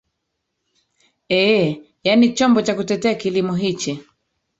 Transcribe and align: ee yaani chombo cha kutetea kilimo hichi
ee 1.29 1.75
yaani 2.03 2.33
chombo 2.35 2.61
cha 2.61 2.73
kutetea 2.75 3.15
kilimo 3.15 3.55
hichi 3.55 4.03